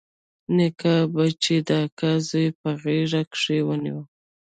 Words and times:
نيکه 0.55 0.95
به 1.13 1.23
چې 1.43 1.55
د 1.67 1.69
اکا 1.85 2.11
زوى 2.27 2.47
په 2.59 2.69
غېږ 2.81 3.11
کښې 3.31 3.57
ونيو. 3.67 3.99